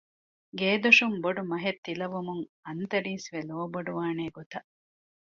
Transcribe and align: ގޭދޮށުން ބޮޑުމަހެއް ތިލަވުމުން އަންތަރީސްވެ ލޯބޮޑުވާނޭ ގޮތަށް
ގޭދޮށުން 0.59 1.17
ބޮޑުމަހެއް 1.23 1.81
ތިލަވުމުން 1.85 2.43
އަންތަރީސްވެ 2.65 3.39
ލޯބޮޑުވާނޭ 3.49 4.23
ގޮތަށް 4.37 4.69